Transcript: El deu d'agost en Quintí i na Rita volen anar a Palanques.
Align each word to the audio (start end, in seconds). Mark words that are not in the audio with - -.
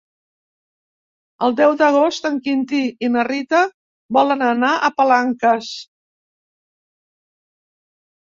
El 1.47 1.51
deu 1.59 1.73
d'agost 1.81 2.23
en 2.29 2.39
Quintí 2.47 2.79
i 3.07 3.11
na 3.15 3.25
Rita 3.27 3.59
volen 4.17 4.41
anar 4.47 4.71
a 4.71 4.91
Palanques. 5.01 5.69